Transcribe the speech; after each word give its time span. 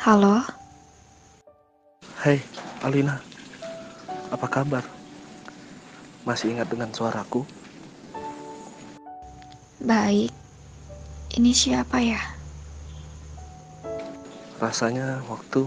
Halo, 0.00 0.40
Hai, 2.16 2.40
Alina. 2.80 3.20
Apa 4.32 4.48
kabar? 4.48 4.80
Masih 6.24 6.56
ingat 6.56 6.72
dengan 6.72 6.88
suaraku? 6.96 7.44
baik. 9.84 10.32
Ini 11.36 11.52
siapa 11.52 12.00
ya? 12.00 12.24
Rasanya 14.56 15.20
waktu 15.28 15.60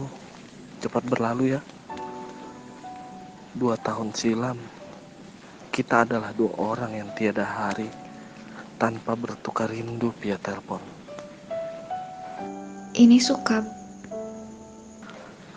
cepat 0.81 1.05
berlalu 1.05 1.53
ya. 1.53 1.61
Dua 3.53 3.77
tahun 3.77 4.09
silam, 4.17 4.57
kita 5.69 6.01
adalah 6.01 6.33
dua 6.33 6.57
orang 6.57 6.97
yang 6.97 7.13
tiada 7.13 7.45
hari 7.45 7.93
tanpa 8.81 9.13
bertukar 9.13 9.69
rindu 9.69 10.09
via 10.17 10.41
telepon. 10.41 10.96
Ini 12.97 13.21
Sukab. 13.21 13.61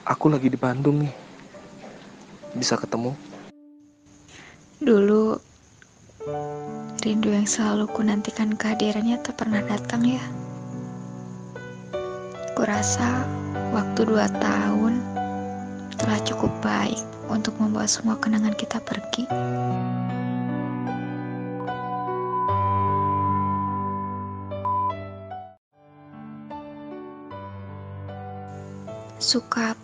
Aku 0.04 0.28
lagi 0.28 0.52
di 0.52 0.60
Bandung 0.60 1.00
nih. 1.00 1.14
Bisa 2.52 2.76
ketemu? 2.76 3.16
Dulu, 4.76 5.40
rindu 7.00 7.32
yang 7.32 7.48
selalu 7.48 7.88
ku 7.96 8.04
nantikan 8.04 8.52
kehadirannya 8.52 9.16
tak 9.24 9.40
pernah 9.40 9.64
datang 9.64 10.04
ya. 10.04 10.20
Kurasa 12.52 13.24
waktu 13.72 14.04
dua 14.04 14.28
tahun 14.36 15.00
telah 15.96 16.20
cukup 16.28 16.52
baik 16.60 17.00
untuk 17.32 17.56
membawa 17.56 17.88
semua 17.88 18.20
kenangan 18.20 18.52
kita 18.52 18.84
pergi. 18.84 19.24
Sukap. 29.20 29.76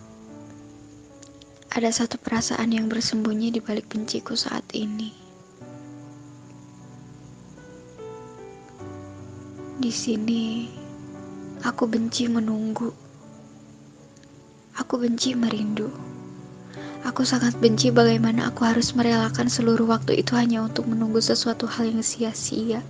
Ada 1.69 1.93
satu 1.93 2.17
perasaan 2.17 2.73
yang 2.73 2.89
bersembunyi 2.89 3.53
di 3.53 3.61
balik 3.61 3.85
benciku 3.85 4.33
saat 4.33 4.65
ini. 4.73 5.13
Di 9.77 9.93
sini, 9.93 10.65
aku 11.61 11.85
benci 11.85 12.25
menunggu. 12.25 12.89
Aku 14.81 14.97
benci 14.97 15.37
merindu. 15.37 15.93
Aku 17.05 17.21
sangat 17.21 17.61
benci 17.61 17.93
bagaimana 17.93 18.49
aku 18.49 18.65
harus 18.65 18.97
merelakan 18.97 19.53
seluruh 19.53 19.85
waktu 19.85 20.17
itu 20.17 20.33
hanya 20.33 20.65
untuk 20.65 20.89
menunggu 20.89 21.21
sesuatu 21.21 21.69
hal 21.69 21.85
yang 21.85 22.01
sia-sia. 22.01 22.81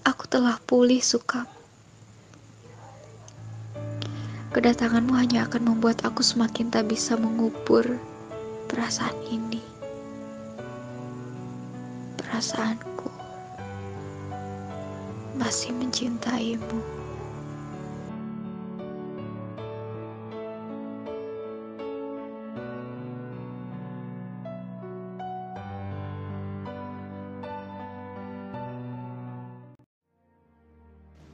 Aku 0.00 0.24
telah 0.32 0.56
pulih, 0.64 1.04
Sukap. 1.04 1.61
Kedatanganmu 4.52 5.16
hanya 5.16 5.48
akan 5.48 5.64
membuat 5.64 6.04
aku 6.04 6.20
semakin 6.20 6.68
tak 6.68 6.92
bisa 6.92 7.16
mengubur 7.16 7.96
perasaan 8.68 9.16
ini. 9.32 9.64
Perasaanku 12.20 13.08
masih 15.40 15.72
mencintaimu. 15.72 16.84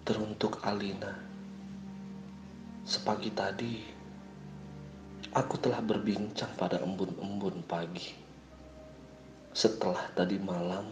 Teruntuk 0.06 0.62
Alina. 0.62 1.27
Sepagi 2.88 3.28
tadi, 3.36 3.84
aku 5.36 5.60
telah 5.60 5.84
berbincang 5.84 6.48
pada 6.56 6.80
embun-embun 6.80 7.60
pagi. 7.68 8.16
Setelah 9.52 10.08
tadi 10.16 10.40
malam, 10.40 10.88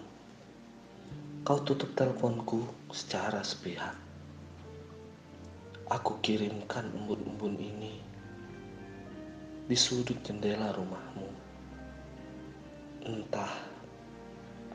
kau 1.40 1.56
tutup 1.64 1.96
teleponku 1.96 2.68
secara 2.92 3.40
sepihak. 3.40 3.96
Aku 5.88 6.20
kirimkan 6.20 6.84
embun-embun 6.92 7.56
ini 7.56 7.96
di 9.64 9.76
sudut 9.80 10.20
jendela 10.20 10.76
rumahmu. 10.76 11.32
Entah 13.08 13.56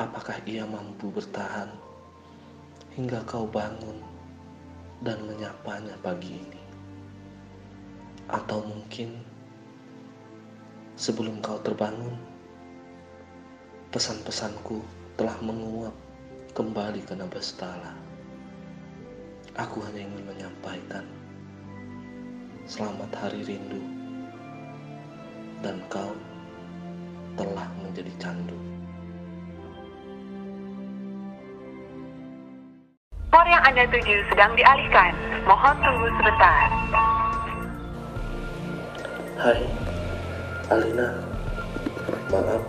apakah 0.01 0.41
ia 0.49 0.65
mampu 0.65 1.13
bertahan 1.13 1.69
hingga 2.97 3.21
kau 3.29 3.45
bangun 3.45 4.01
dan 5.05 5.21
menyapanya 5.29 5.93
pagi 6.01 6.33
ini. 6.33 6.60
Atau 8.29 8.61
mungkin 8.65 9.21
sebelum 10.99 11.41
kau 11.41 11.57
terbangun, 11.63 12.13
pesan-pesanku 13.89 14.83
telah 15.17 15.37
menguap 15.41 15.95
kembali 16.53 17.01
ke 17.01 17.13
Nabastala. 17.17 17.97
Aku 19.57 19.83
hanya 19.83 20.05
ingin 20.05 20.23
menyampaikan 20.23 21.03
selamat 22.69 23.11
hari 23.19 23.43
rindu 23.43 23.83
dan 25.59 25.81
kau 25.91 26.15
telah 27.35 27.67
menjadi 27.83 28.13
candu. 28.21 28.55
Nomor 33.41 33.57
yang 33.57 33.63
Anda 33.65 33.89
tuju 33.89 34.21
sedang 34.29 34.53
dialihkan. 34.53 35.17
Mohon 35.49 35.75
tunggu 35.81 36.07
sebentar. 36.21 36.69
Hai, 39.39 39.63
Alina. 40.67 41.15
Maaf, 42.27 42.59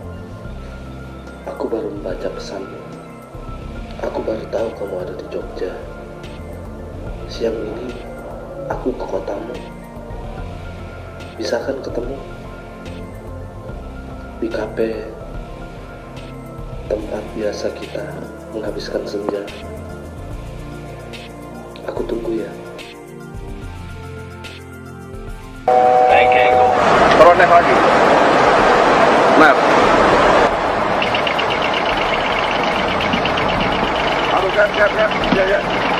aku 1.43 1.67
baru 1.67 1.91
membaca 1.91 2.31
pesanmu. 2.31 2.79
Aku 3.99 4.23
baru 4.23 4.47
tahu 4.47 4.71
kamu 4.79 4.95
ada 5.03 5.13
di 5.19 5.25
Jogja. 5.27 5.75
Siang 7.27 7.51
ini, 7.51 7.91
aku 8.71 8.95
ke 8.95 9.03
kotamu. 9.03 9.51
Bisa 11.35 11.59
kan 11.59 11.83
ketemu? 11.83 12.15
Di 14.39 14.47
kafe 14.47 15.03
tempat 16.87 17.23
biasa 17.35 17.75
kita 17.75 18.07
menghabiskan 18.55 19.03
senja. 19.03 19.43
Aku 21.91 22.07
tunggu 22.07 22.39
ya. 22.39 22.51
Terus 27.43 27.59
lagi. 27.59 27.75
Nah. 29.35 29.53
Aduh, 34.31 34.49
siap, 34.55 34.69
siap, 34.71 34.91
siap. 34.95 35.11
Ya, 35.35 35.43
ya. 35.51 35.92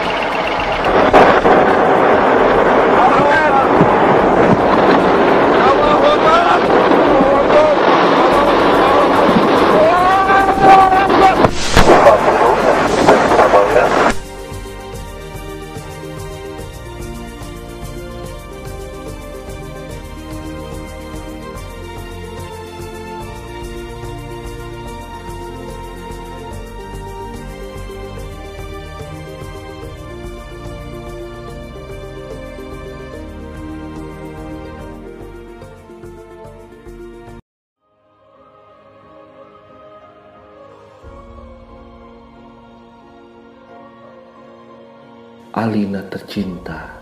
Alina 45.54 46.02
tercinta, 46.10 46.98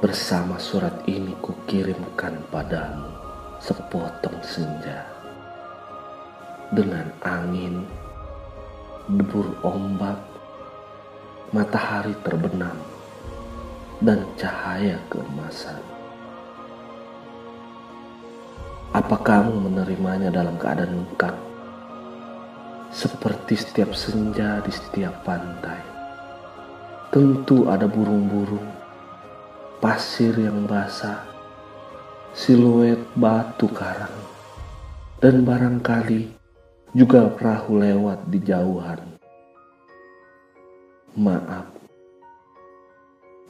bersama 0.00 0.56
surat 0.56 1.04
ini 1.04 1.36
kukirimkan 1.36 2.40
padamu 2.48 3.12
sepotong 3.60 4.40
senja. 4.40 5.04
Dengan 6.72 7.12
angin, 7.20 7.84
debur 9.04 9.52
ombak, 9.60 10.16
matahari 11.52 12.16
terbenam, 12.24 12.80
dan 14.00 14.24
cahaya 14.40 14.96
keemasan. 15.12 15.84
Apa 18.96 19.20
kamu 19.20 19.68
menerimanya 19.68 20.32
dalam 20.32 20.56
keadaan 20.56 21.04
lengkap? 21.04 21.36
seperti 22.90 23.54
setiap 23.54 23.94
senja 23.94 24.58
di 24.66 24.72
setiap 24.74 25.22
pantai. 25.22 25.89
Tentu 27.10 27.66
ada 27.66 27.90
burung-burung, 27.90 28.70
pasir 29.82 30.30
yang 30.38 30.62
basah, 30.62 31.26
siluet 32.30 33.02
batu 33.18 33.66
karang, 33.66 34.14
dan 35.18 35.42
barangkali 35.42 36.30
juga 36.94 37.26
perahu 37.34 37.82
lewat 37.82 38.30
di 38.30 38.38
jauhan. 38.46 39.02
Maaf, 41.18 41.66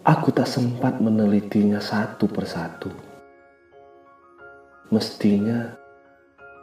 aku 0.09 0.33
tak 0.33 0.49
sempat 0.49 0.97
menelitinya 0.97 1.85
satu 1.85 2.33
persatu. 2.33 2.89
Mestinya 4.89 5.77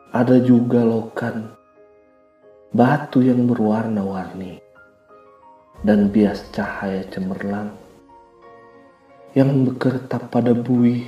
ada 0.10 0.42
juga 0.42 0.82
lokan 0.82 1.46
batu 2.74 3.22
yang 3.22 3.46
berwarna-warni 3.46 4.66
dan 5.86 6.10
bias 6.10 6.50
cahaya 6.50 7.06
cemerlang 7.10 7.74
yang 9.38 9.66
berkertap 9.68 10.34
pada 10.34 10.56
buih 10.58 11.06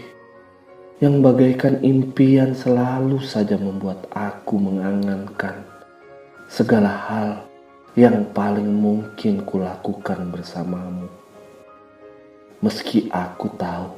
yang 1.00 1.24
bagaikan 1.24 1.80
impian 1.80 2.52
selalu 2.52 3.24
saja 3.24 3.56
membuat 3.56 4.06
aku 4.12 4.60
mengangankan 4.60 5.64
segala 6.52 6.92
hal 6.92 7.30
yang 7.96 8.28
paling 8.36 8.68
mungkin 8.68 9.42
kulakukan 9.48 10.30
bersamamu. 10.30 11.08
Meski 12.60 13.08
aku 13.10 13.48
tahu 13.56 13.96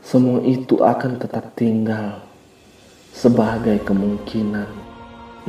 semua 0.00 0.38
itu 0.46 0.80
akan 0.80 1.18
tetap 1.18 1.52
tinggal 1.58 2.22
sebagai 3.10 3.82
kemungkinan 3.82 4.70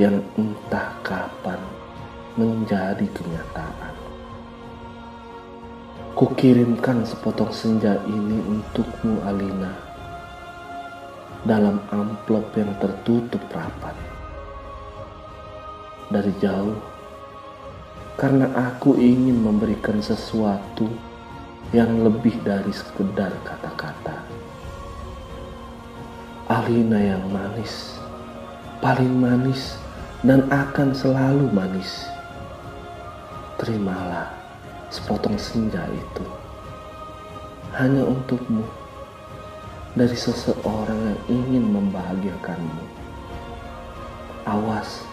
yang 0.01 0.17
entah 0.33 0.97
kapan 1.05 1.61
menjadi 2.35 3.05
kenyataan. 3.15 3.86
Kukirimkan 6.17 7.05
sepotong 7.05 7.53
senja 7.53 8.01
ini 8.09 8.41
untukmu 8.41 9.21
Alina 9.21 9.69
dalam 11.45 11.77
amplop 11.93 12.57
yang 12.57 12.73
tertutup 12.81 13.37
rapat. 13.53 13.93
Dari 16.09 16.33
jauh, 16.41 16.73
karena 18.17 18.49
aku 18.49 18.97
ingin 18.97 19.45
memberikan 19.45 20.01
sesuatu 20.01 20.89
yang 21.69 22.01
lebih 22.01 22.33
dari 22.41 22.73
sekedar 22.73 23.37
kata-kata. 23.45 24.17
Alina 26.49 26.97
yang 26.97 27.29
manis, 27.29 27.93
paling 28.81 29.13
manis 29.13 29.77
dan 30.25 30.49
akan 30.49 30.97
selalu 30.97 31.45
manis 31.53 32.09
terimalah 33.61 34.36
sepotong 34.87 35.35
senja 35.35 35.83
itu 35.91 36.25
hanya 37.77 38.01
untukmu 38.01 38.65
dari 39.97 40.13
seseorang 40.13 40.97
yang 40.97 41.21
ingin 41.29 41.65
membahagiakanmu. 41.73 42.85
Awas, 44.45 45.03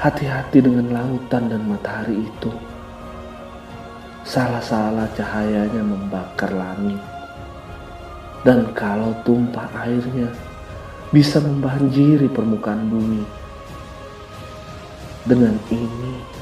hati-hati 0.00 0.64
dengan 0.64 0.92
lautan 0.92 1.52
dan 1.52 1.62
matahari 1.68 2.24
itu. 2.24 2.52
Salah-salah 4.28 5.08
cahayanya 5.16 5.80
membakar 5.80 6.52
langit. 6.52 7.00
Dan 8.44 8.72
kalau 8.76 9.12
tumpah 9.24 9.68
airnya 9.84 10.28
bisa 11.12 11.40
membanjiri 11.40 12.28
permukaan 12.28 12.92
bumi. 12.92 13.24
Dengan 15.28 15.56
ini, 15.68 16.37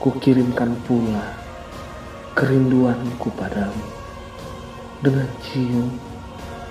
kukirimkan 0.00 0.72
pula 0.88 1.36
kerinduanku 2.32 3.28
padamu 3.36 3.84
dengan 5.04 5.28
cium, 5.44 5.92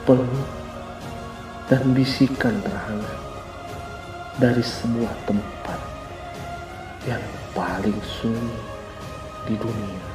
peluk, 0.02 0.50
dan 1.70 1.94
bisikan 1.94 2.58
terhangat 2.66 3.22
dari 4.42 4.66
sebuah 4.66 5.14
tempat 5.30 5.80
yang 7.06 7.22
paling 7.54 8.02
sunyi 8.02 8.58
di 9.46 9.54
dunia. 9.62 10.09